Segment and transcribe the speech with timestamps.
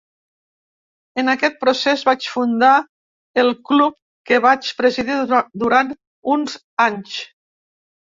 [1.23, 2.71] En aquest procés, vaig fundar
[3.41, 3.97] el club
[4.31, 5.19] que vaig presidir
[5.65, 5.93] durant
[6.37, 7.21] uns anys.